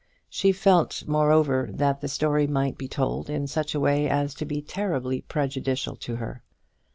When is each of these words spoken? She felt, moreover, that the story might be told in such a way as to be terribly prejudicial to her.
She 0.31 0.51
felt, 0.51 1.03
moreover, 1.05 1.69
that 1.71 2.01
the 2.01 2.07
story 2.07 2.47
might 2.47 2.75
be 2.75 2.87
told 2.87 3.29
in 3.29 3.45
such 3.45 3.75
a 3.75 3.79
way 3.79 4.09
as 4.09 4.33
to 4.33 4.45
be 4.45 4.59
terribly 4.59 5.21
prejudicial 5.21 5.95
to 5.97 6.15
her. 6.15 6.41